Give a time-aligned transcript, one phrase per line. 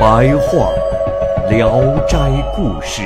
[0.00, 0.72] 白话
[1.50, 2.16] 《聊斋
[2.56, 3.02] 故事》。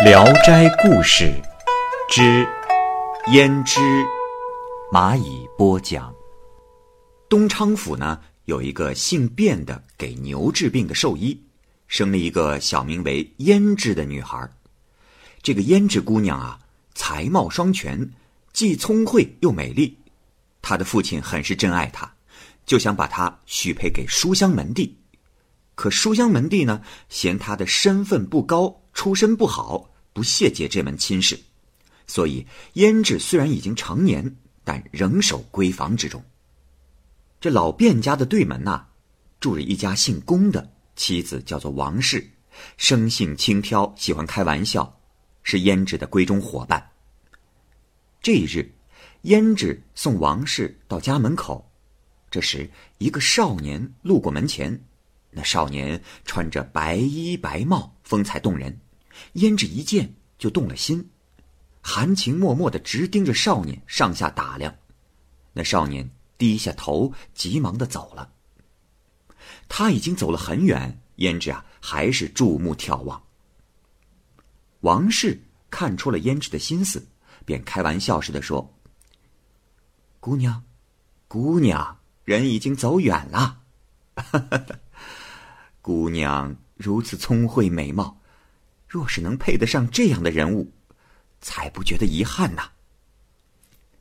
[0.06, 1.24] 《聊斋故事》
[2.08, 2.22] 之
[3.26, 3.80] 《胭脂》，
[4.90, 6.10] 蚂蚁播讲。
[7.28, 11.38] 东昌府呢，有一个姓卞的给牛治病的兽医，
[11.86, 14.48] 生了一个小名为胭脂的女孩。
[15.42, 16.58] 这个胭脂姑娘啊，
[16.94, 18.10] 才貌双全，
[18.54, 19.98] 既聪慧又美丽。
[20.62, 22.10] 她的父亲很是珍爱她，
[22.66, 24.96] 就想把她许配给书香门第。
[25.74, 29.90] 可书香门第呢，嫌她的身份不高，出身不好。
[30.14, 31.36] 不屑接这门亲事，
[32.06, 36.22] 所以胭脂虽然已经成年，但仍守闺房之中。
[37.40, 38.86] 这老卞家的对门呐，
[39.40, 42.30] 住着一家姓龚的，妻子叫做王氏，
[42.76, 45.00] 生性轻佻，喜欢开玩笑，
[45.42, 46.92] 是胭脂的闺中伙伴。
[48.22, 48.72] 这一日，
[49.24, 51.68] 胭脂送王氏到家门口，
[52.34, 52.68] 这时
[52.98, 54.84] 一个少年路过门前，
[55.30, 58.76] 那少年穿着白衣白帽，风采动人。
[59.34, 61.08] 胭脂一见就动了心，
[61.80, 64.74] 含情脉脉的直盯着少年上下打量。
[65.52, 68.32] 那少年低下头，急忙的走了。
[69.68, 73.22] 他已经走了很远，胭脂啊还是注目眺望。
[74.80, 75.40] 王氏
[75.70, 77.06] 看出了胭脂的心思，
[77.44, 78.74] 便开玩笑似的说
[80.18, 80.64] ：“姑娘，
[81.28, 83.60] 姑娘，人已经走远了。
[85.80, 88.20] 姑娘如此聪慧美貌。”
[88.86, 90.72] 若是能配得上这样的人物，
[91.40, 92.62] 才不觉得遗憾呢。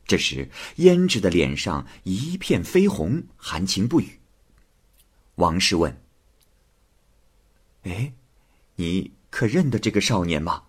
[0.06, 4.20] 这时，胭脂的脸上一片绯红，含情不语。
[5.34, 6.00] 王氏问
[7.82, 8.14] ：“哎，
[8.76, 10.66] 你可认得这个少年吗？”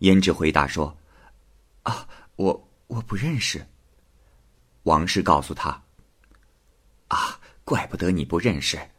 [0.00, 0.98] 胭脂回答说
[1.84, 3.64] ：“啊，我我不认识。”
[4.82, 5.80] 王氏告诉他
[7.10, 8.90] ：“啊，怪不得你不认识，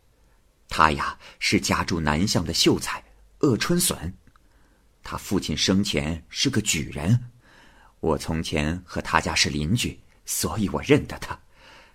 [0.69, 3.03] 他呀是家住南巷的秀才。”
[3.41, 4.13] 鄂春笋，
[5.01, 7.31] 他父亲生前是个举人，
[7.99, 11.39] 我从前和他家是邻居，所以我认得他。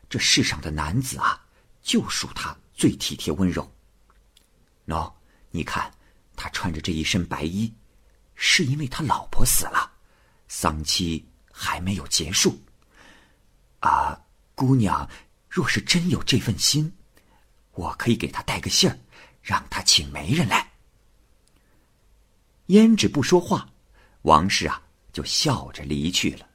[0.09, 1.47] 这世上的男子啊，
[1.82, 3.72] 就属他最体贴温柔。
[4.87, 5.12] 喏，
[5.53, 5.88] 你看
[6.34, 7.72] 他穿着这一身白衣，
[8.34, 9.93] 是因为他老婆死了，
[10.49, 12.60] 丧期还没有结束。
[13.78, 14.21] 啊，
[14.56, 15.09] 姑娘，
[15.56, 16.93] 若是真有这份心，
[17.72, 18.99] 我可以给他带个信儿，
[19.41, 20.71] 让他请媒人来。
[22.67, 23.67] 胭脂不说话，
[24.21, 24.83] 王氏啊
[25.15, 26.47] 就笑着离去了。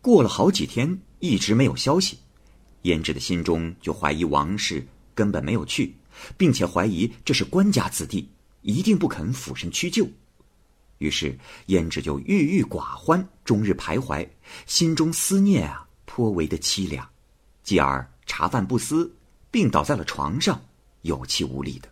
[0.00, 2.18] 过了好几天，一直没有消息，
[2.84, 4.82] 胭脂的心中就怀疑王氏
[5.14, 5.94] 根本没有去，
[6.38, 8.26] 并且怀疑这是官家子弟，
[8.62, 10.08] 一定不肯俯身屈就。
[10.96, 14.26] 于是胭脂就郁郁寡欢，终日徘徊，
[14.64, 17.08] 心中思念啊颇为的凄凉，
[17.62, 19.16] 继而茶饭不思，
[19.50, 20.62] 病倒在了床上，
[21.00, 21.88] 有气无力的。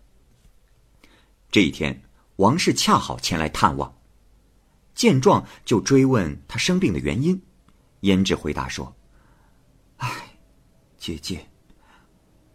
[1.51, 2.03] 这一天。
[2.37, 3.95] 王氏恰好前来探望，
[4.95, 7.43] 见状就追问他生病的原因。
[8.01, 8.95] 胭脂回答说
[9.97, 10.39] ：“唉，
[10.99, 11.47] 姐姐，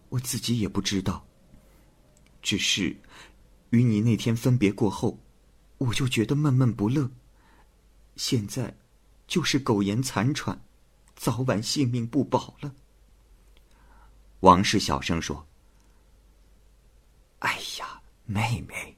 [0.10, 1.24] 我自己也不知道。
[2.42, 2.96] 只是
[3.70, 5.20] 与你那天分别过后，
[5.78, 7.10] 我就觉得闷闷不乐。
[8.16, 8.76] 现在
[9.28, 10.65] 就是苟延残喘，
[11.16, 12.74] 早晚性命不保了。”
[14.42, 15.48] 王氏小声说
[17.40, 18.92] ：“哎呀，妹妹。”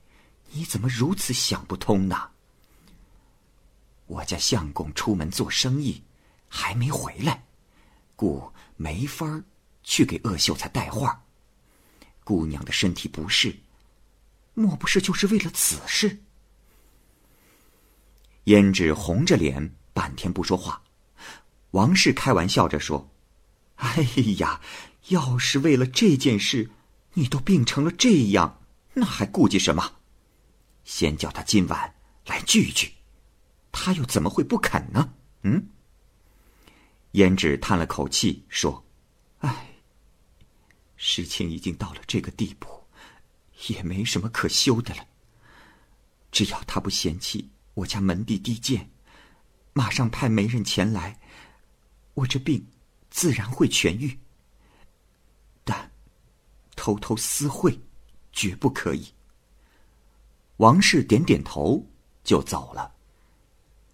[0.52, 2.32] 你怎么如此想不通呢？
[4.06, 6.02] 我家相公出门做生意，
[6.48, 7.44] 还没回来，
[8.16, 9.44] 故没法
[9.84, 11.22] 去给鄂秀才带话。
[12.24, 13.60] 姑娘的身体不适，
[14.54, 16.24] 莫不是就是为了此事？
[18.46, 20.82] 胭脂红着脸，半天不说话。
[21.72, 23.10] 王氏开玩笑着说
[23.76, 24.02] ：“哎
[24.38, 24.62] 呀，
[25.10, 26.72] 要是为了这件事，
[27.14, 28.62] 你都病成了这样，
[28.94, 29.96] 那还顾忌什么？”
[30.84, 32.94] 先叫他今晚来聚一聚，
[33.72, 35.14] 他又怎么会不肯呢？
[35.44, 35.68] 嗯。
[37.14, 38.86] 胭脂叹了口气说
[39.40, 39.76] ：“哎，
[40.96, 42.68] 事情已经到了这个地步，
[43.68, 45.06] 也没什么可修的了。
[46.32, 48.90] 只要他不嫌弃我家门第低贱，
[49.74, 51.20] 马上派媒人前来，
[52.18, 52.66] 我这病
[53.12, 54.20] 自然会痊愈。
[55.64, 55.92] 但
[56.76, 57.80] 偷偷私会，
[58.32, 59.08] 绝不可以。
[60.58, 61.86] 王氏点点头，
[62.24, 62.92] 就走了。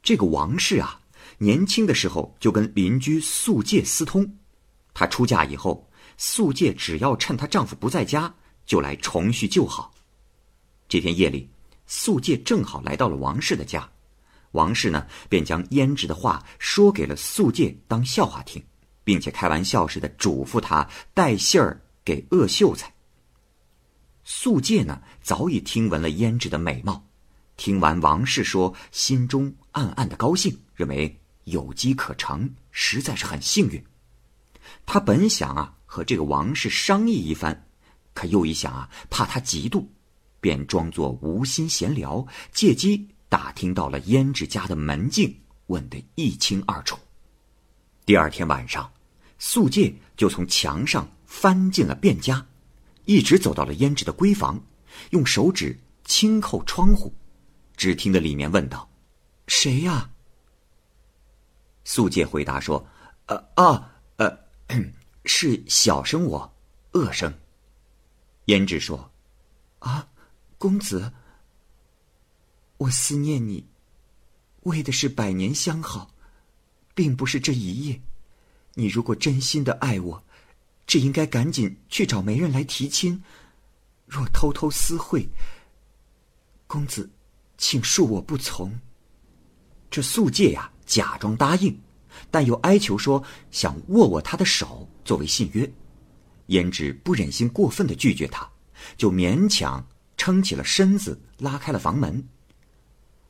[0.02, 1.02] 这个王氏啊，
[1.38, 4.38] 年轻的时候就跟邻居素介私通。
[4.94, 8.34] 她出嫁以后，素介只要趁她丈夫不在家，
[8.66, 9.94] 就来重叙旧好。
[10.88, 11.50] 这天夜里，
[11.88, 13.92] 素介正好来到了王氏的家，
[14.54, 18.64] 王氏呢便将胭脂的话说给了素介当笑话听，
[19.04, 22.92] 并且开玩笑似的嘱咐她带信儿给鄂秀才。
[24.24, 27.06] 素介呢，早已听闻了胭脂的美貌，
[27.58, 33.84] 听完王氏说，心中暗暗的高兴，认为有机可乘，实在是很幸运。
[34.86, 37.68] 他本想啊和这个王氏商议一番，
[38.14, 39.86] 可又一想啊，怕他嫉妒，
[40.40, 45.36] 便装作无心闲聊，借机打听到了胭脂家的门径，
[45.66, 47.00] 问得一清二楚。
[48.06, 48.94] 第二天晚上，
[49.40, 52.46] 素介就从墙上翻进了卞家。
[53.06, 54.64] 一直走到了胭脂的闺房，
[55.10, 57.12] 用手指轻叩窗户，
[57.76, 58.88] 只听得里面问道
[59.50, 60.12] ：“谁呀？”
[61.86, 62.88] 素介回答说
[63.26, 64.38] ：“呃啊呃，
[65.26, 66.56] 是小生我，
[66.92, 67.34] 恶生。”
[68.46, 69.12] 胭脂说
[69.80, 70.08] ：“啊，
[70.60, 71.12] 公子，
[72.78, 73.66] 我思念你，
[74.64, 76.12] 为的是百年相好，
[76.94, 78.02] 并不是这一夜。
[78.74, 80.24] 你如果真心的爱我。”
[80.86, 83.24] 只应该赶紧去找媒人来提亲。
[84.06, 85.26] 若偷偷私会，
[86.68, 87.10] 公子，
[87.58, 88.78] 请恕我不从。
[89.90, 91.80] 这素介呀，假装答应，
[92.30, 95.72] 但又哀求说想握握他的手作为信约。
[96.48, 98.48] 胭脂不忍心过分的拒绝他，
[98.98, 99.88] 就勉强
[100.18, 102.22] 撑起了身子，拉开了房门。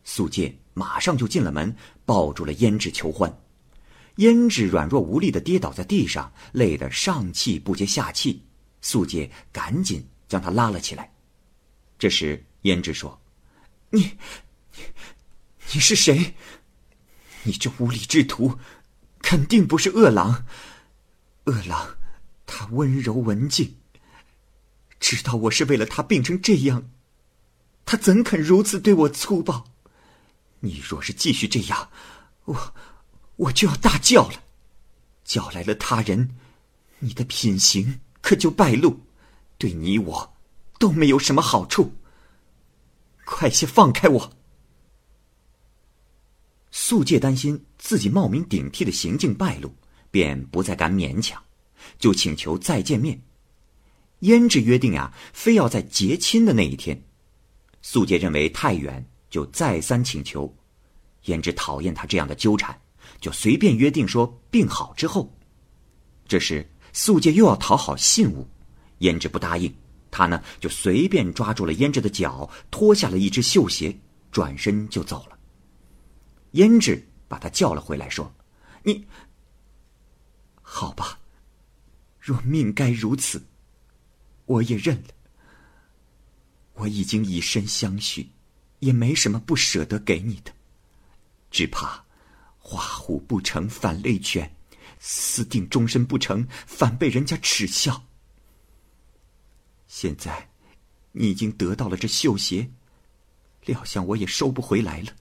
[0.03, 3.33] 素介马上就进了门，抱住了胭脂求欢。
[4.17, 8.43] 胭脂软弱无力的跌倒在地上，累得上气不接下气。
[8.81, 11.11] 素介赶紧将他拉了起来。
[11.97, 13.19] 这时，胭脂说
[13.89, 14.83] ：“你，你，
[15.73, 16.35] 你是谁？
[17.43, 18.59] 你这无礼之徒，
[19.19, 20.45] 肯定不是恶狼。
[21.45, 21.95] 恶狼，
[22.45, 23.77] 他温柔文静，
[24.99, 26.89] 知道我是为了他病成这样，
[27.85, 29.72] 他怎肯如此对我粗暴？
[30.63, 31.89] 你若是继续这样，
[32.45, 32.73] 我……”
[33.35, 34.43] 我就要大叫了，
[35.25, 36.35] 叫来了他人，
[36.99, 38.99] 你的品行可就败露，
[39.57, 40.35] 对你我
[40.77, 41.95] 都没有什么好处。
[43.25, 44.31] 快些放开我！
[46.69, 49.73] 素介担心自己冒名顶替的行径败露，
[50.11, 51.43] 便不再敢勉强，
[51.97, 53.19] 就请求再见面。
[54.19, 57.03] 胭脂约定啊，非要在结亲的那一天。
[57.81, 60.55] 素介认为太远，就再三请求。
[61.25, 62.79] 胭脂讨厌他这样的纠缠。
[63.19, 65.35] 就随便约定说病好之后，
[66.27, 68.47] 这时素介又要讨好信物，
[68.99, 69.73] 胭脂不答应，
[70.11, 73.97] 他呢就随便抓住了胭脂的脚，脱下了一只绣鞋，
[74.31, 75.39] 转身就走了。
[76.51, 78.31] 胭脂把他叫了回来，说
[78.85, 79.03] ：“你
[80.61, 81.17] 好吧，
[82.19, 83.43] 若命该如此，
[84.45, 85.09] 我也认了。
[86.75, 88.29] 我已经以身相许，
[88.83, 90.51] 也没什么不舍得给你的，
[91.51, 92.03] 只怕……”
[92.65, 94.55] 画虎不成反类犬，
[94.97, 98.05] 私定终身不成反被人家耻笑。
[99.85, 100.49] 现在，
[101.11, 102.71] 你已经得到了这绣鞋，
[103.65, 105.11] 料想我也收不回来了。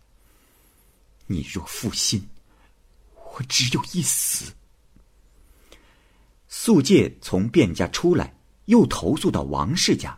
[1.27, 2.29] 你若负心，
[3.17, 4.53] 我只有一死。
[6.47, 10.17] 素介从卞家出来，又投宿到王氏家。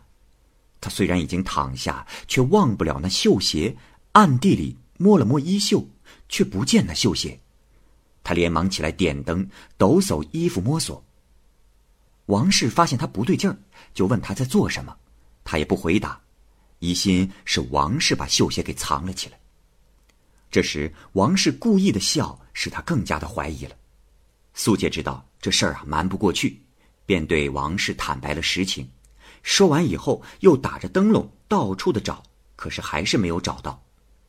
[0.85, 3.75] 他虽然已经躺下，却忘不了那绣鞋，
[4.11, 5.83] 暗地里摸了摸衣袖。
[6.29, 7.39] 却不见那绣鞋，
[8.23, 11.03] 他连忙起来点灯，抖擞衣服摸索。
[12.27, 13.57] 王氏发现他不对劲儿，
[13.93, 14.95] 就问他在做什么，
[15.43, 16.19] 他也不回答，
[16.79, 19.39] 疑心是王氏把绣鞋给藏了起来。
[20.49, 23.75] 这时，王氏故意的笑，使他更加的怀疑了。
[24.55, 26.59] 素姐知道这事儿啊瞒不过去，
[27.05, 28.89] 便对王氏坦白了实情。
[29.45, 32.23] 说完以后，又打着灯笼到处的找，
[32.55, 33.79] 可是还是没有找到。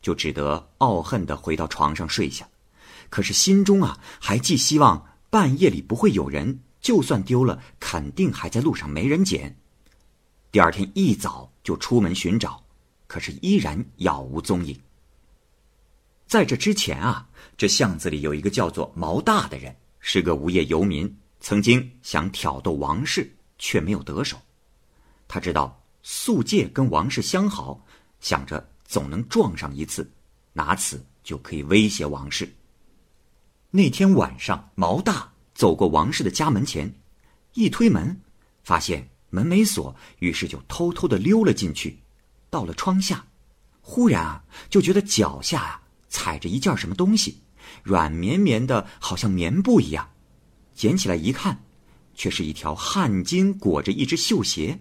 [0.03, 2.47] 就只得懊恨的回到床上睡下，
[3.09, 9.57] 可是心中啊还寄希望半夜里不会有人，就算丢了，肯定还在路上没人捡。
[10.53, 12.63] 第二天一早就出门寻找，
[13.07, 14.79] 可是依然杳无踪影。
[16.27, 24.37] 在这之前啊，这巷子里有一个叫做毛大的人，是个无业游民，曾经想挑逗王氏，却没有得手。
[25.29, 27.85] 他知道素介跟王氏相好，
[28.21, 28.69] 想着。
[28.89, 30.09] 总能撞上一次，
[30.53, 32.49] 拿此就可以威胁王氏。
[33.73, 36.95] 那天晚上，毛大走过王氏的家门前，
[37.55, 38.21] 一推门，
[38.63, 41.99] 发现门没锁，于是就偷偷的溜了进去。
[42.49, 43.27] 到了窗下，
[43.81, 47.43] 忽然啊，就觉得脚下啊踩着一件什么东西，
[47.83, 50.09] 软绵绵的，好像棉布一样。
[50.75, 51.65] 捡起来一看，
[52.15, 54.79] 却是一条汗巾裹着一只绣鞋。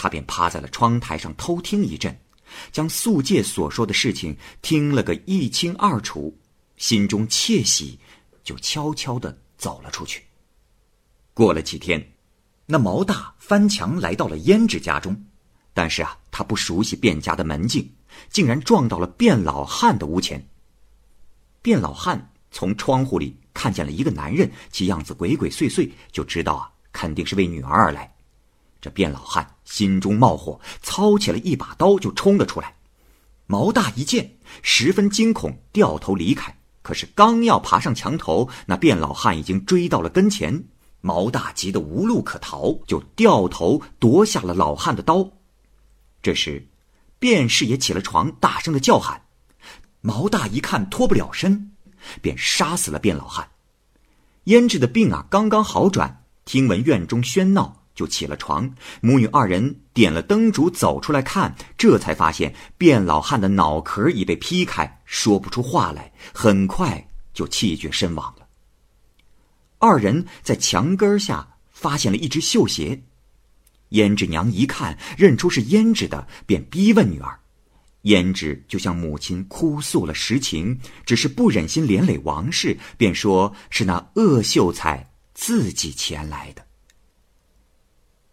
[0.00, 2.16] 他便趴在了窗台上偷听一阵，
[2.70, 6.38] 将素介所说的事情听了个一清二楚。
[6.76, 7.98] 心中窃喜，
[8.44, 10.22] 就悄悄的走了出去。
[11.34, 12.12] 过了几天，
[12.64, 15.20] 那毛大翻墙来到了胭脂家中，
[15.74, 17.90] 但是啊，他不熟悉卞家的门径，
[18.30, 20.40] 竟然撞到了卞老汉的屋前。
[21.60, 28.14] 卞老汉从窗户里看见了一个男人，其样子鬼鬼祟祟，就知道啊，肯定是为女儿而来。
[28.80, 32.76] 这卞老汉心中冒火，操起了一把刀就冲了出来。
[33.46, 36.56] 毛大一见，十分惊恐，掉头离开。
[36.82, 40.64] 可是刚要爬上墙头，那卞老汉已经追到了跟前。
[41.00, 45.28] 毛大急得无路可逃，就掉头夺下了老汉的刀。
[46.22, 46.66] 这时，
[47.18, 49.22] 卞氏也起了床，大声的叫喊。
[50.00, 51.72] 毛大一看脱不了身，
[52.20, 53.48] 便杀死了卞老汉。
[54.44, 57.77] 胭脂的病啊刚刚好转，听闻院中喧闹。
[57.98, 68.46] 就起了床，母女二人点了灯烛走出来看，这才发现卞老汉的脑壳已被劈开，说不出话来，很快就气绝身亡了。
[69.80, 73.02] 二人在墙根下发现了一只绣鞋，
[73.90, 77.40] 胭脂娘一看认出是胭脂的，便逼问女儿，
[78.04, 86.67] 胭脂就向母亲哭诉了实情，只是不忍心连累王氏，便说是那鄂秀才自己前来的。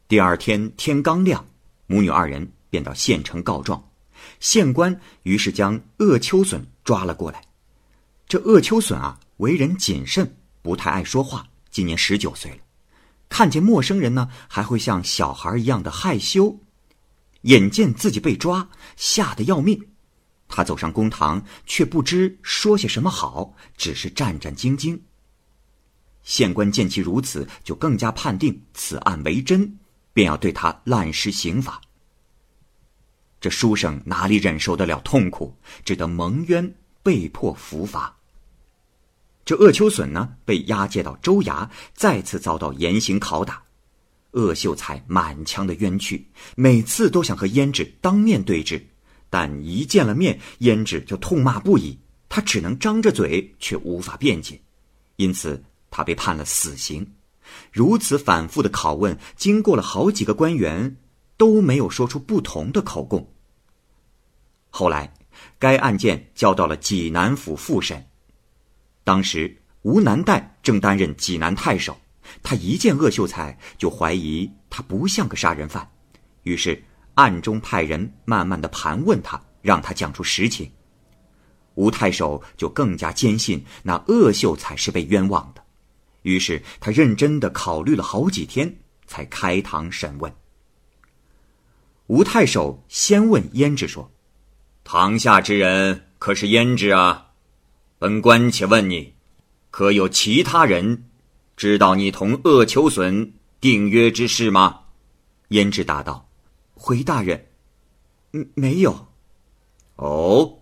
[0.08, 1.48] 第二天天刚亮，
[1.88, 3.90] 母女二人便到县城告状。
[4.40, 7.44] 县官于是将鄂秋笋抓了过来。
[8.28, 12.58] 这鄂秋笋啊，为人谨慎，不太爱说话，今年十九岁了。
[13.30, 16.60] 看见陌生人呢，还会像小孩一样的害羞。
[17.42, 19.88] 眼见自己被抓，吓得要命。
[20.48, 25.00] 他走上公堂，却不知说些什么好，只是战战兢兢。
[26.22, 29.80] 县官见其如此，就更加判定此案为真。
[30.16, 31.82] 便要对他滥施刑罚。
[33.42, 38.18] 这书生哪里忍受得了痛苦，只得蒙冤，被迫伏法。
[39.44, 43.62] 这鄂秋笋呢，被押解到州衙，再次遭到严刑拷打。
[44.32, 48.88] 鄂秀才满腔的冤屈，每次都想和胭脂当面对质，
[49.30, 54.62] 但一见了面，胭脂就痛骂不已，他只能张着嘴，却无法辩解，
[55.18, 57.15] 因此他被判了死刑。
[57.76, 60.96] 如此反复的拷问，经过了好几个官员，
[61.36, 63.30] 都没有说出不同的口供。
[64.70, 65.14] 后来，
[65.60, 68.08] 该案件交到了济南府复审。
[69.04, 71.98] 当时，吴南岱正担任济南太守，
[72.42, 75.86] 他一见鄂秀才，就怀疑他不像个杀人犯，
[76.44, 76.82] 于是
[77.16, 80.72] 暗中派人慢慢的盘问他，让他讲出实情。
[81.74, 85.65] 吴太守就更加坚信那鄂秀才是被冤枉的。
[86.26, 90.34] 于是他认真的考虑了好几天，才开堂审问。
[92.08, 94.12] 吴太守先问胭脂说
[94.84, 97.28] ：“堂下之人可是胭脂啊？
[98.00, 99.14] 本官且问你，
[99.70, 101.06] 可有其他人
[101.56, 104.82] 知道你同鄂求笋订约之事吗？”
[105.50, 106.28] 胭脂答道
[106.74, 107.50] ：“回大人，
[108.34, 109.10] 嗯，没有。”
[109.98, 110.58] 哦，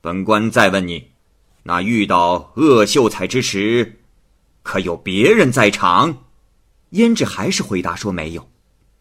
[0.00, 1.10] 本官再问你，
[1.64, 4.00] 那遇到鄂秀才之时。
[4.64, 6.24] 可有别人在场？
[6.92, 8.50] 胭脂还是回答说没有。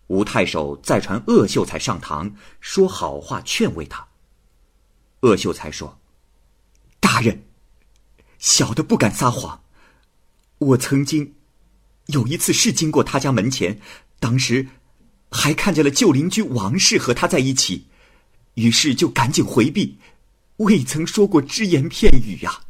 [0.08, 4.06] 吴太守再传鄂秀才上堂，说好话劝慰他。
[5.22, 5.98] 鄂秀才说
[7.00, 7.44] ：“大人，
[8.38, 9.64] 小的不敢撒谎。
[10.60, 11.34] 我曾经
[12.08, 13.80] 有一次是经过他家门前，
[14.20, 14.68] 当时
[15.32, 17.88] 还看见了旧邻居王氏和他在一起，
[18.56, 19.98] 于是就赶紧回避，
[20.58, 22.64] 未曾说过只言片语呀。”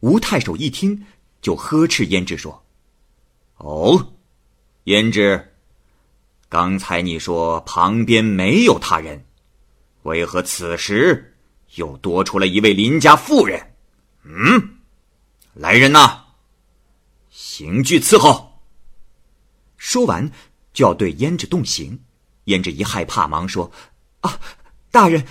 [0.00, 1.06] 吴太守一听。
[1.40, 2.64] 就呵斥胭脂说
[3.58, 4.14] ：“哦，
[4.84, 5.54] 胭脂，
[6.48, 9.24] 刚才你说旁边没有他人，
[10.02, 11.36] 为何此时
[11.76, 13.74] 又多出了一位邻家妇人？
[14.24, 14.78] 嗯，
[15.54, 16.24] 来人呐，
[17.30, 18.60] 刑具伺候。”
[19.78, 20.28] 说完
[20.72, 22.00] 就要对胭脂动刑，
[22.46, 23.70] 胭脂一害怕，忙说
[24.20, 24.40] ：“啊，
[24.90, 25.24] 大人，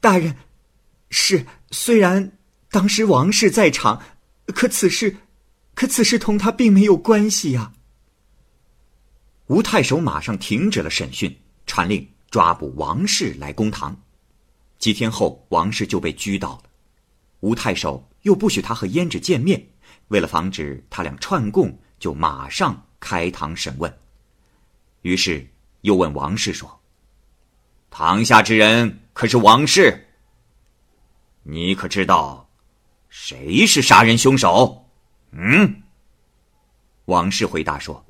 [0.00, 0.36] 大人，
[1.10, 2.38] 是虽然
[2.70, 4.00] 当时王氏在场，
[4.54, 5.16] 可此事……”
[5.74, 7.72] 可此事同他并没有关系呀。
[9.46, 13.94] 吴太守马上停止了审讯，传令抓捕王氏来公堂。
[14.78, 16.62] 几天后，王氏就被拘到了。
[17.40, 19.66] 吴太守又不许他和胭脂见面。
[20.08, 23.98] 为了防止他俩串供，就马上开堂审问。
[25.02, 25.46] 于是
[25.82, 26.80] 又问王氏说
[27.90, 30.08] ：“堂下之人可是王氏？
[31.42, 32.48] 你可知道
[33.08, 34.83] 谁是杀人凶手？”
[35.36, 35.82] 嗯。
[37.06, 38.04] 王氏回答说：“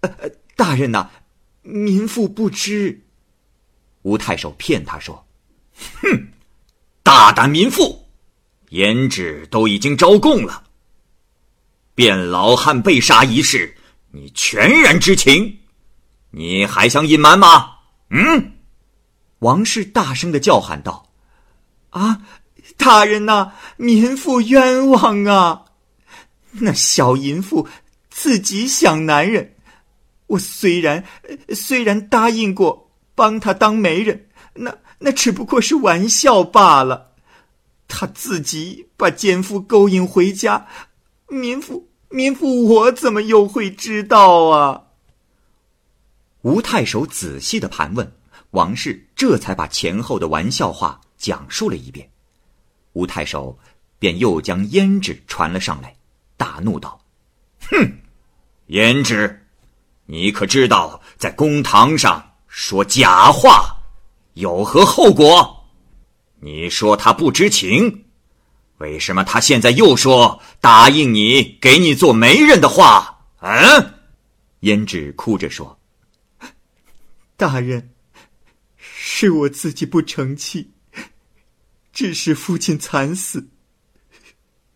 [0.00, 0.10] 呃，
[0.54, 1.10] 大人呐，
[1.62, 3.04] 民妇不知。”
[4.02, 5.26] 吴太守骗他说
[6.00, 6.28] ：“哼，
[7.02, 8.06] 大胆民妇！
[8.70, 10.64] 胭脂都已经招供了。”
[11.96, 13.76] 卞老汉被杀一事，
[14.12, 15.58] 你全然知情，
[16.30, 17.78] 你还想隐瞒吗？
[18.10, 18.52] 嗯！
[19.40, 21.10] 王氏大声的叫喊道
[21.90, 22.22] ：“啊，
[22.76, 25.64] 大人呐，民妇冤枉啊！
[26.52, 27.66] 那小淫妇
[28.10, 29.54] 自己想男人，
[30.26, 31.04] 我虽然
[31.50, 37.12] 虽然答应过帮她当媒人，那那只不过是玩笑罢了。
[37.86, 40.66] 她自己把奸夫勾引回家，
[41.28, 44.84] 民妇。”民妇，我怎么又会知道啊？
[46.40, 48.10] 吴太守仔细的盘问
[48.52, 52.10] 王氏，这才把前后的玩笑话讲述了一遍。
[52.94, 53.58] 吴太守
[53.98, 55.94] 便又将胭脂传了上来，
[56.38, 56.98] 大怒道
[57.68, 58.00] ：“哼，
[58.68, 59.46] 胭脂，
[60.06, 63.76] 你可知道在公堂上说假话
[64.32, 65.68] 有何后果？
[66.40, 68.06] 你说他不知情。”
[68.78, 73.26] 为什么他现在又说答应你给你做媒人的话？
[73.40, 73.94] 嗯，
[74.60, 75.76] 胭脂哭着说
[77.36, 77.90] ：“大人，
[78.76, 80.70] 是我自己不成器，
[81.92, 83.48] 致使父亲惨死，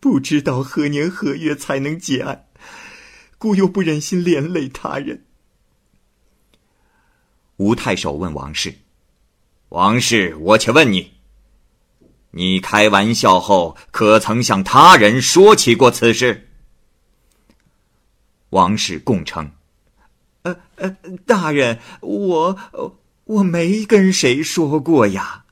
[0.03, 2.49] 不知道何年何月才能结案，
[3.37, 5.23] 故又不忍心连累他人。”
[7.55, 8.79] 吴太守问王氏
[9.69, 11.13] ：“王氏，我且问你。”
[12.35, 16.49] 你开玩笑后，可曾向他人说起过此事？
[18.49, 19.53] 王氏供称
[20.43, 22.59] ：“呃呃，大人，我
[23.23, 25.45] 我没跟谁说过呀。”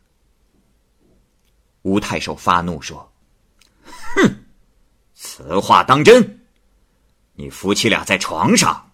[1.83, 3.10] 吴太守发怒说：“哼，
[5.33, 6.41] 此话当真？
[7.35, 8.91] 你夫妻俩在床上，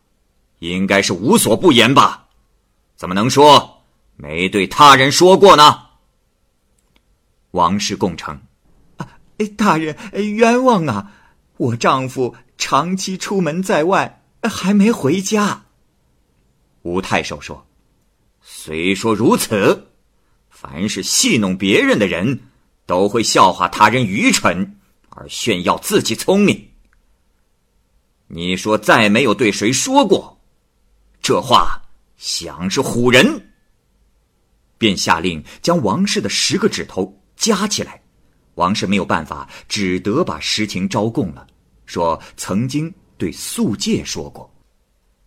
[0.60, 2.28] 应该是无所不言吧？
[2.95, 3.82] 怎么能说
[4.17, 5.88] 没对他人说过呢？”
[7.50, 8.39] 王氏供称
[8.97, 9.17] ：“啊，
[9.58, 11.12] 大人冤枉啊！
[11.58, 15.63] 我丈夫长期出门在外，还没回家。”
[16.84, 17.65] 吴太守说
[18.43, 19.88] ：“虽说如此，
[20.52, 22.41] 凡是戏弄别人的人，
[22.86, 24.77] 都会笑话他人愚蠢，
[25.17, 26.69] 而炫耀自己聪明。
[28.27, 30.39] 你说再没有对谁说过，
[31.21, 31.82] 这话
[32.17, 33.51] 像是唬人。”
[34.77, 37.19] 便下令将王氏的十个指头。
[37.36, 38.01] 加起来，
[38.56, 41.45] 王氏没有办法，只得把实情招供了，
[41.86, 44.51] 说曾经对素介说过。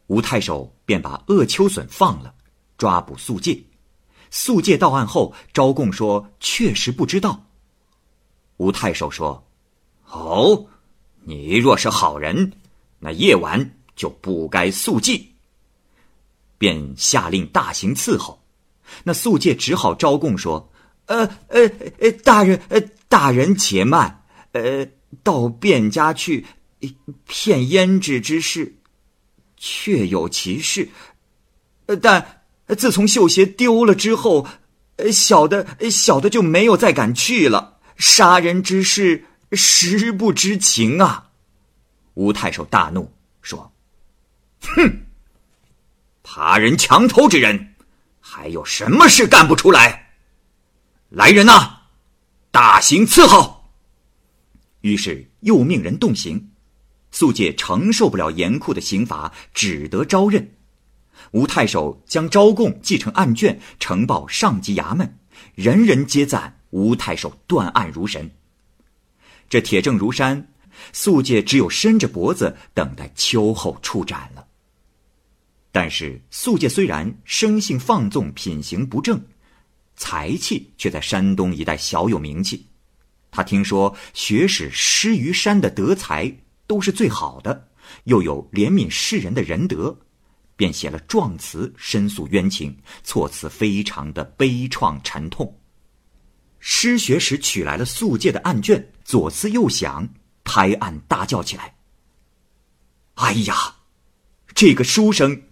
[0.08, 2.34] 吴太守便把鄂秋笋放了，
[2.76, 3.62] 抓捕素介。
[4.30, 7.44] 素介到案后招供说确实不知道。
[8.56, 9.40] 吴太守说
[10.10, 10.66] ：“哦，
[11.24, 12.52] 你若是好人，
[12.98, 15.28] 那夜晚就不该速记。”
[16.58, 18.42] 便下令大刑伺候。
[19.04, 20.70] 那宿介只好招供说。
[21.06, 21.60] 呃呃
[21.98, 24.24] 呃，大人呃，大人且慢。
[24.52, 24.86] 呃，
[25.22, 26.44] 到卞家去
[27.26, 28.76] 骗胭脂之事，
[29.56, 30.88] 确有其事。
[32.02, 32.42] 但
[32.76, 34.46] 自从绣鞋丢了之后，
[35.12, 37.78] 小的小的就没有再敢去了。
[37.96, 41.30] 杀人之事，实不知情啊！
[42.14, 43.72] 吴太守大怒，说
[44.62, 45.06] ：“哼，
[46.22, 47.74] 爬人墙头之人，
[48.20, 50.12] 还有什么事干不出来？”
[51.10, 51.80] 来人呐，
[52.50, 53.72] 大刑伺候。
[54.82, 56.52] 于是又命人动刑，
[57.10, 60.56] 素介承受不了严酷的刑罚，只得招认。
[61.32, 65.18] 吴太守将招供记成案卷，呈报上级衙门，
[65.54, 68.30] 人人皆赞吴太守断案如神。
[69.50, 70.48] 这铁证如山，
[70.94, 74.46] 素介只有伸着脖子等待秋后处斩了。
[75.70, 79.22] 但是素介虽然生性放纵，品行不正。
[79.96, 82.64] 才气却在山东一带小有名气，
[83.30, 86.34] 他听说学史施于山的德才
[86.66, 87.68] 都是最好的，
[88.04, 89.94] 又有怜悯世人的仁德，
[90.56, 95.59] 便写了状词申诉冤情，措辞非常的悲怆沉痛。
[96.60, 100.08] 失学时取来了素介的案卷，左思右想，
[100.44, 101.74] 拍案大叫起来
[103.16, 103.76] ：“哎呀，
[104.54, 105.42] 这个书生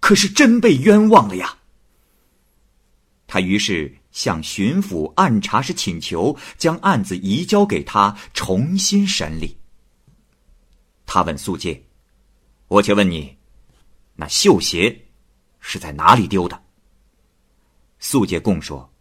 [0.00, 1.58] 可是真被冤枉了呀！”
[3.26, 9.58] 他于是向巡抚按察使请求，将案子移交给他重新审理。
[11.06, 11.84] 他问素介
[12.68, 13.36] ：“我且问你，
[14.14, 15.06] 那绣鞋
[15.58, 16.62] 是在哪里丢的？”
[17.98, 18.92] 素介供说：“，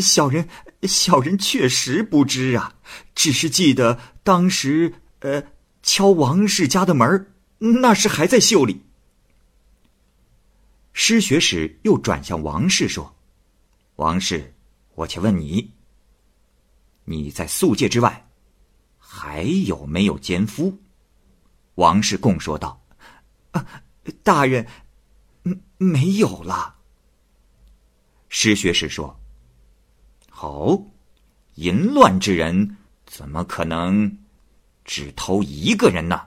[0.00, 0.48] 小人
[0.82, 2.74] 小人确实不知啊，
[3.14, 5.42] 只是记得当时呃
[5.82, 8.82] 敲王氏家的门那时还在绣里。”
[10.98, 13.14] 失学时又转向王氏说
[13.96, 14.54] ：“王氏，
[14.94, 15.74] 我且问你，
[17.04, 18.26] 你在宿界之外，
[18.98, 20.78] 还有没有奸夫？”
[21.76, 22.82] 王氏供说道
[23.52, 23.82] ：“啊，
[24.22, 24.66] 大人，
[25.76, 26.76] 没有了。”
[28.30, 29.20] 失学时说
[30.38, 30.78] ：“好，
[31.54, 34.18] 淫乱之人怎么可能
[34.84, 36.26] 只偷一个人呢？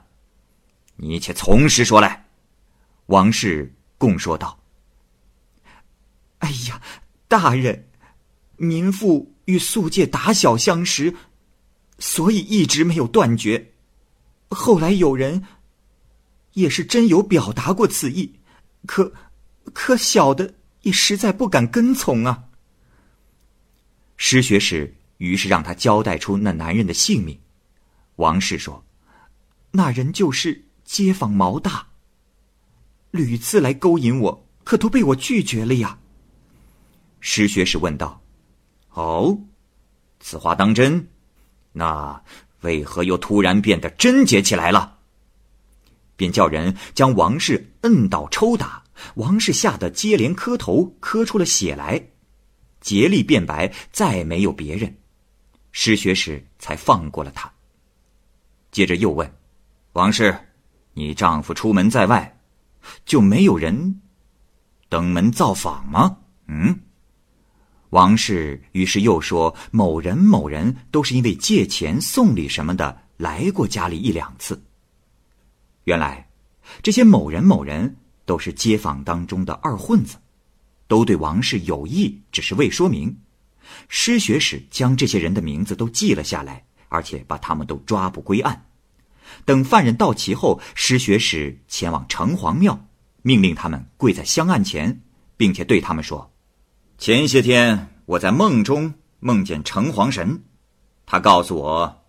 [0.96, 2.26] 你且从实说来。”
[3.06, 4.58] 王氏供说道。
[6.38, 6.82] 哎呀，
[7.28, 7.88] 大人，
[8.56, 11.14] 民妇与素介打小相识，
[12.00, 13.74] 所以一直没有断绝。
[14.48, 15.44] 后来有人
[16.54, 18.34] 也是真有表达过此意，
[18.86, 19.12] 可
[19.72, 22.46] 可小的也实在不敢跟从啊。
[24.22, 27.40] 失学时，于是让他交代出那男人的姓名。
[28.16, 28.84] 王氏说
[29.72, 31.86] ：“那人就是街坊毛大，
[33.12, 35.98] 屡次来勾引我，可都被我拒绝了呀。”
[37.20, 38.22] 失学时问道
[38.92, 39.40] ：“哦，
[40.20, 41.08] 此话当真？
[41.72, 42.22] 那
[42.60, 44.98] 为何又突然变得贞洁起来了？”
[46.14, 52.06] 便叫人将王氏摁倒抽打，王氏吓得接连磕头，磕出了血来，
[52.80, 54.96] 竭力辩白，再没有别人。
[55.72, 57.50] 失学时才放过了他。
[58.70, 59.30] 接着又问
[59.94, 60.36] ：“王氏，
[60.94, 62.38] 你丈夫出门在外，
[63.04, 64.00] 就没有人
[64.88, 66.80] 登门造访吗？”嗯。
[67.90, 74.60] 王氏于是又说：“某人某人都是因为借钱送礼什么的来过家里一两次。
[75.84, 76.28] 原来，
[76.82, 80.16] 这些某人某人都是街坊当中的二混子，
[80.90, 83.16] 都对王氏有意，只是未说明。
[83.88, 88.66] 失学使将这些人的名字都记了下来，而且把他们都抓捕归案。
[89.44, 92.88] 等犯人到齐后，失学使前往城隍庙，
[93.22, 95.00] 命令他们跪在香案前，
[95.36, 96.28] 并且对他们说。”
[96.98, 100.42] 前些天我在梦中梦见城隍神，
[101.06, 102.04] 他告诉我，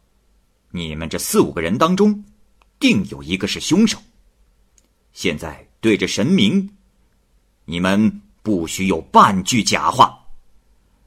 [0.72, 2.26] 你们这四五个人当中，
[2.80, 4.00] 定有一个是凶手。
[5.14, 6.72] 现在对着神明，
[7.66, 10.18] 你们不许有半句假话。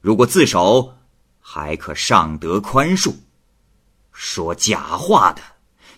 [0.01, 0.95] 如果自首，
[1.39, 3.13] 还可尚得宽恕；
[4.11, 5.41] 说假话的，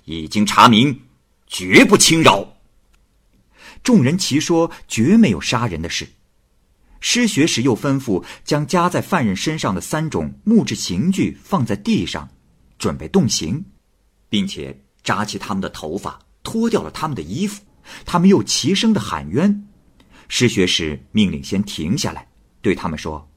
[0.06, 1.02] 已经查明，
[1.46, 2.54] 绝不轻饶。
[3.84, 6.10] 众人齐说，绝没有杀人的事。
[7.00, 12.28] 失学时又吩咐将夹在犯人身上的三种木质刑具放在地上，
[12.80, 13.64] 准备动刑，
[14.30, 17.62] 并且扎起他们的头发，脱掉了他们的衣服。
[18.06, 19.67] 他们又齐声的喊冤。
[20.28, 22.28] 失学时命令先停下来，
[22.62, 23.30] 对他们说：“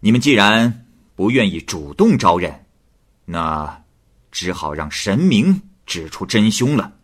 [0.00, 2.66] 你们既然不愿意主动招认，
[3.24, 3.84] 那
[4.30, 6.94] 只好让神明指出真凶了。”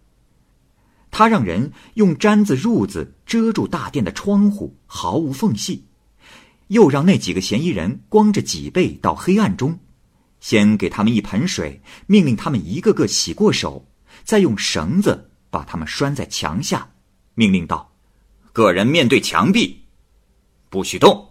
[1.11, 5.85] 他让人用毡子、褥子遮住大殿的窗户，毫无缝隙。
[6.69, 9.79] 又让那几个嫌疑人光着脊背到黑暗中，
[10.41, 13.87] 先给他们一盆水，命令他们一个个洗过手，
[14.25, 16.91] 再用绳子把他们拴在墙下，
[17.35, 17.92] 命令道
[18.53, 19.85] ：“个人面对墙壁，
[20.69, 21.31] 不许动。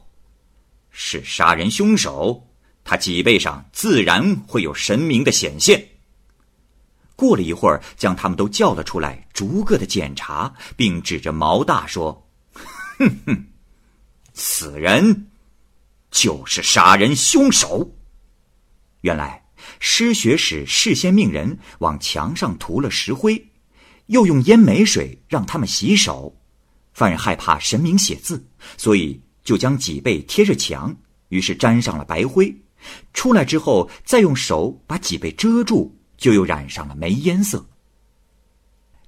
[0.90, 2.48] 是杀人凶手，
[2.84, 5.88] 他脊背上自然会有神明的显现。”
[7.16, 12.28] 过了一会儿，将他们都叫了出来，逐个的检查，并指着毛大说
[12.98, 13.46] ：“哼哼，
[14.34, 15.28] 此人。”
[16.12, 17.96] 就是杀人凶手。
[19.00, 19.46] 原来
[19.80, 23.48] 失学时事先命人往墙上涂了石灰，
[24.08, 26.41] 又用烟梅水让他们洗手。
[27.02, 28.46] 犯人害怕神明写字，
[28.78, 30.96] 所以就将脊背贴着墙，
[31.30, 32.56] 于是沾上了白灰。
[33.12, 37.68] 出来之后，再用手把脊背遮住，就又染上了煤烟色。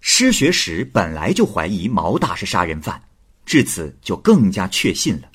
[0.01, 2.99] 失学时本来就怀疑毛大是杀人犯，
[3.45, 5.29] 至此就更加确信了。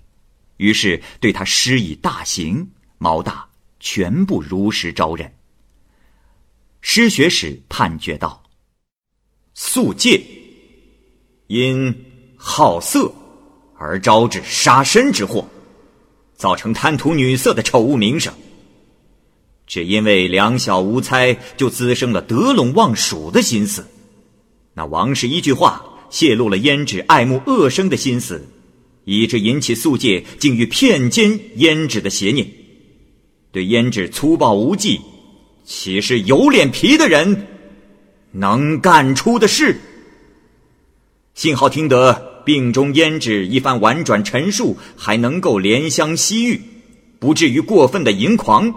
[0.57, 2.69] 于是对他施以大刑，
[2.99, 5.33] 毛大全部如实招认。
[6.81, 8.43] 失学时判决道
[9.55, 10.21] ：“速戒
[11.47, 11.95] 因
[12.39, 13.13] 好色
[13.77, 15.47] 而招致杀身之祸，
[16.37, 18.33] 造成贪图女色的丑恶名声。
[19.67, 23.87] 只因为两小无猜，就滋生了得陇望蜀的心思。
[24.73, 28.43] 那王氏一句话泄露了胭脂爱慕恶生的心思。”
[29.11, 32.47] 以致引起素介竟欲骗奸胭脂的邪念。
[33.51, 35.01] 对胭脂粗暴无忌，
[35.65, 37.47] 岂是有脸皮的人
[38.33, 39.81] 能干出的事？
[41.39, 46.61] 幸好听得病中胭脂一番婉转陈述，还能够怜香惜玉，
[47.21, 48.75] 不至于过分的淫狂。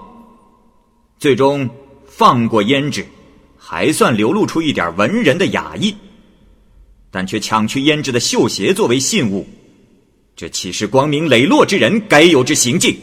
[1.18, 1.68] 最终
[2.06, 3.04] 放过胭脂，
[3.58, 5.96] 还算流露出一点文人的雅意。
[7.10, 9.48] 但却抢去胭脂的绣鞋作为信物，
[10.36, 12.96] 这岂是光明磊落之人该有之行径？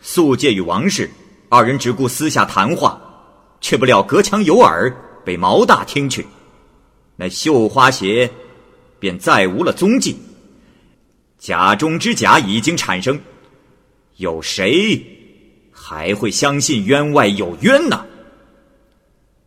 [0.00, 1.10] 素介与王氏
[1.50, 2.98] 二人只顾私下谈话，
[3.60, 4.90] 却不料隔墙有耳，
[5.22, 6.24] 被毛大听去，
[7.20, 8.30] 那绣花鞋
[8.98, 10.16] 便再无了踪迹。
[11.38, 13.20] 假中之假已经产生，
[14.16, 15.04] 有谁
[15.70, 18.06] 还会相信冤外有冤呢？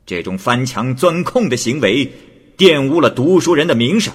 [0.05, 2.11] 这种翻墙钻空的行为。
[2.57, 4.13] 玷污了读书人的名声，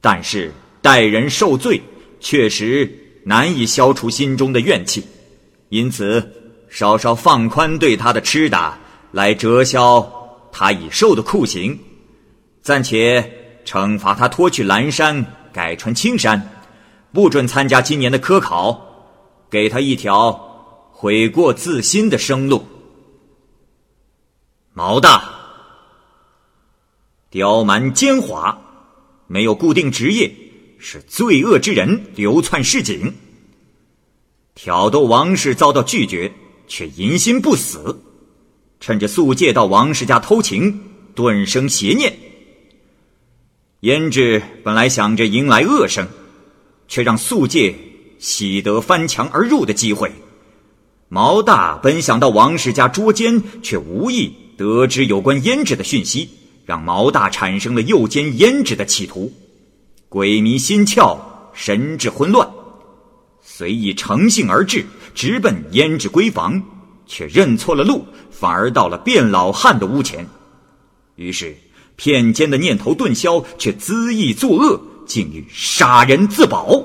[0.00, 1.80] 但是待人受罪，
[2.20, 2.88] 确实
[3.24, 5.02] 难以消除心中的怨气，
[5.70, 6.32] 因此
[6.68, 8.78] 稍稍放宽对他的吃打，
[9.10, 10.08] 来折消
[10.52, 11.76] 他已受的酷刑，
[12.68, 13.32] 暂且
[13.64, 16.50] 惩罚他脱去蓝衫，改穿青衫，
[17.14, 18.78] 不准参加今年的科考，
[19.48, 20.30] 给他一条
[20.92, 22.62] 悔过自新的生路。
[24.74, 25.24] 毛大。
[27.30, 28.54] 刁蛮奸猾，
[29.28, 30.30] 没有固定职业，
[30.78, 33.14] 是罪恶之人，流窜市井。
[34.54, 36.30] 挑逗王氏遭到拒绝，
[36.66, 37.98] 却淫心不死，
[38.78, 40.78] 趁着素介到王氏家偷情，
[41.14, 42.14] 顿生邪念。
[43.80, 46.08] 胭脂本来想着迎来恶生，
[46.88, 47.76] 却让素介
[48.18, 50.10] 喜得翻墙而入的机会。
[51.08, 56.28] 毛大本想到王氏家捉奸，却无意得知有关胭脂的讯息。
[56.66, 59.32] 让毛大产生了诱奸胭脂的企图，
[60.10, 61.16] 鬼迷心窍，
[61.54, 62.46] 神志混乱，
[63.40, 66.62] 随意乘兴而至，直奔胭脂闺房，
[67.06, 70.28] 却认错了路，反而到了卞老汉的屋前。
[71.14, 71.56] 于是
[71.98, 76.80] 骗奸的念头顿消，却恣意作恶，竟欲杀人自保。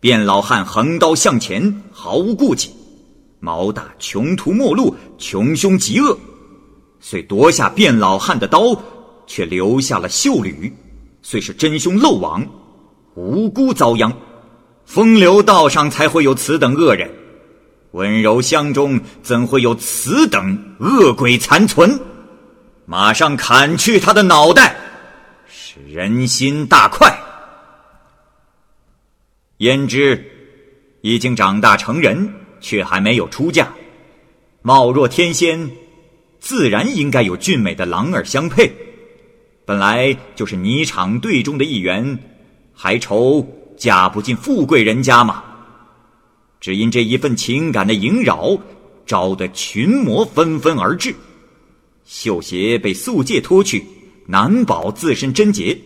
[0.00, 2.70] 卞老汉横刀向前，毫无顾忌；
[3.38, 6.18] 毛大穷途末路，穷凶极恶。
[6.98, 8.76] 虽夺下卞老汉的刀，
[9.28, 10.74] 却留下了秀女。
[11.22, 12.44] 虽是真凶漏网，
[13.14, 14.12] 无辜遭殃。
[14.84, 17.08] 风流道上才会有此等恶人，
[17.92, 21.96] 温柔乡中怎会有此等恶鬼残存？
[22.86, 24.76] 马上砍去他的脑袋，
[25.46, 27.18] 使人心大快。
[29.58, 30.22] 胭脂
[31.00, 33.68] 已经长大成人，却还没有出嫁，
[34.62, 35.70] 貌若天仙。
[36.40, 38.70] 自然应该有俊美的郎儿相配，
[39.64, 42.18] 本来就是霓裳队中的一员，
[42.74, 43.46] 还愁
[43.78, 45.42] 嫁不进富贵人家吗？
[46.60, 48.58] 只因这一份情感的萦绕，
[49.06, 51.14] 招得群魔纷纷而至。
[52.04, 53.84] 绣鞋被素介脱去，
[54.26, 55.76] 难保自身贞洁；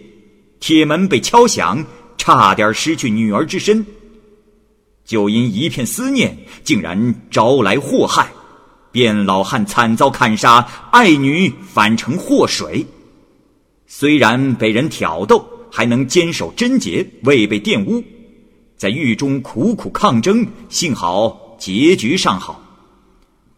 [0.61, 1.85] 铁门被敲响，
[2.17, 3.85] 差点失去女儿之身。
[5.05, 8.31] 就因一片思念，竟然招来祸害。
[8.93, 12.85] 卞老汉惨遭砍杀，爱女反成祸水。
[13.87, 18.03] 虽然被人挑逗，还能坚守贞洁，未被玷污，
[18.77, 22.63] 在狱中苦苦抗争，幸好结局尚好。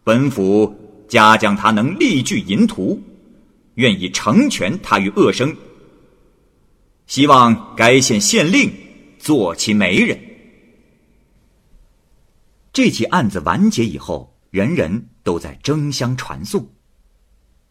[0.03, 0.73] 本府
[1.11, 3.03] 嘉奖他能力拒淫徒，
[3.73, 5.53] 愿意成全他于恶生。
[7.05, 8.71] 希望该县县令
[9.19, 10.17] 做其媒人。
[12.71, 15.09] 这起案子完结以后，人人。
[15.23, 16.67] 都在争相传颂。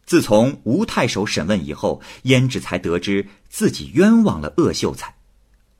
[0.04, 5.12] 自从吴太守审问以后，胭脂才得知自己冤枉了鄂秀才。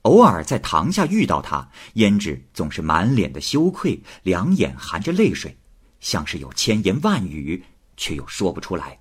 [0.01, 5.55] 偶尔在堂下遇到他，胭脂总是满脸的羞愧，两眼含着泪水，
[6.01, 7.63] 像是有千言万语，
[7.95, 8.99] 却又说不出来。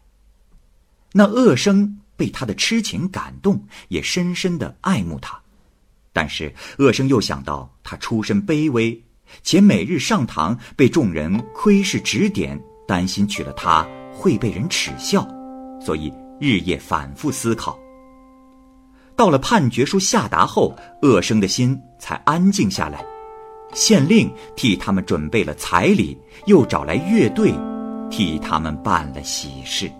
[1.12, 5.40] 那恶生被他的痴情感动，也深深的爱慕他。
[6.12, 9.02] 但是恶生又想到他出身卑微。
[9.44, 15.24] 且每日上堂被众人窥视指点，担心娶了她会被人耻笑，
[15.80, 17.78] 所以日夜反复思考。
[19.14, 23.06] 到了判决书下达后，恶生的心才安静下来。
[23.72, 27.52] 县令替他们准备了彩礼，又找来乐队，
[28.10, 29.90] 替他们办了喜事。